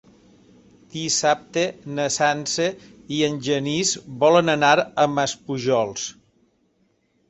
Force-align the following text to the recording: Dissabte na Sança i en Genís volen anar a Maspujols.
Dissabte 0.93 1.65
na 1.99 2.07
Sança 2.17 2.67
i 3.19 3.23
en 3.31 3.39
Genís 3.51 3.95
volen 4.27 4.53
anar 4.59 4.75
a 5.07 5.11
Maspujols. 5.17 6.13